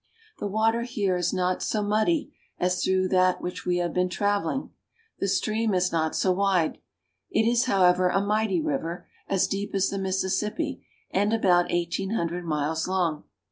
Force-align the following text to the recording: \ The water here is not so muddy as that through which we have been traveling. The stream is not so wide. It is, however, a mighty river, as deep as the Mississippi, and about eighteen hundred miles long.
\ 0.21 0.37
The 0.39 0.47
water 0.47 0.81
here 0.81 1.15
is 1.15 1.31
not 1.31 1.61
so 1.61 1.83
muddy 1.83 2.33
as 2.57 2.81
that 2.81 3.35
through 3.37 3.43
which 3.43 3.67
we 3.67 3.77
have 3.77 3.93
been 3.93 4.09
traveling. 4.09 4.71
The 5.19 5.27
stream 5.27 5.75
is 5.75 5.91
not 5.91 6.15
so 6.15 6.31
wide. 6.31 6.79
It 7.29 7.47
is, 7.47 7.65
however, 7.65 8.09
a 8.09 8.19
mighty 8.19 8.61
river, 8.63 9.07
as 9.27 9.45
deep 9.45 9.75
as 9.75 9.89
the 9.89 9.99
Mississippi, 9.99 10.83
and 11.11 11.31
about 11.33 11.71
eighteen 11.71 12.15
hundred 12.15 12.45
miles 12.45 12.87
long. 12.87 13.25